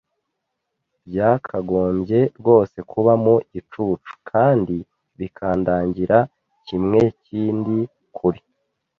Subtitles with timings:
[1.07, 4.75] Byakagombye rwose kuba mu gicucu- kandi
[5.19, 6.17] bikandagira,
[6.65, 7.77] kimwekindi,
[8.17, 8.39] kuri